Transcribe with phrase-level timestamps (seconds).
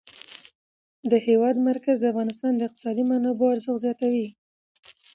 [1.11, 4.27] د هېواد مرکز د افغانستان د اقتصادي منابعو ارزښت زیاتوي.